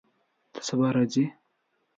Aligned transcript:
ته 0.53 0.59
سبا 0.67 0.87
راځې؟ 0.95 1.25